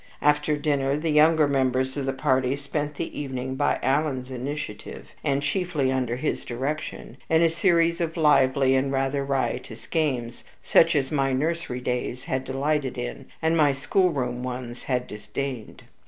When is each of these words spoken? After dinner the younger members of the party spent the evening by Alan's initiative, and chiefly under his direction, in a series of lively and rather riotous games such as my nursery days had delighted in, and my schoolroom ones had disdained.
After 0.23 0.57
dinner 0.57 0.97
the 0.97 1.11
younger 1.11 1.47
members 1.47 1.95
of 1.95 2.07
the 2.07 2.11
party 2.11 2.55
spent 2.55 2.95
the 2.95 3.15
evening 3.19 3.53
by 3.53 3.77
Alan's 3.83 4.31
initiative, 4.31 5.11
and 5.23 5.43
chiefly 5.43 5.91
under 5.91 6.15
his 6.15 6.43
direction, 6.43 7.17
in 7.29 7.43
a 7.43 7.49
series 7.51 8.01
of 8.01 8.17
lively 8.17 8.73
and 8.73 8.91
rather 8.91 9.23
riotous 9.23 9.85
games 9.85 10.43
such 10.63 10.95
as 10.95 11.11
my 11.11 11.33
nursery 11.33 11.81
days 11.81 12.23
had 12.23 12.45
delighted 12.45 12.97
in, 12.97 13.27
and 13.43 13.55
my 13.55 13.73
schoolroom 13.73 14.41
ones 14.41 14.81
had 14.81 15.05
disdained. 15.05 15.83